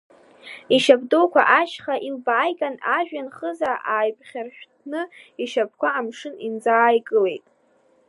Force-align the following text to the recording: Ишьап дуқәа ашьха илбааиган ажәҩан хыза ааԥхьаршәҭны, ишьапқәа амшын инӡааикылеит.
Ишьап 0.75 1.01
дуқәа 1.09 1.43
ашьха 1.59 1.95
илбааиган 2.07 2.75
ажәҩан 2.97 3.27
хыза 3.35 3.71
ааԥхьаршәҭны, 3.97 5.01
ишьапқәа 5.43 5.87
амшын 5.99 6.35
инӡааикылеит. 6.45 7.45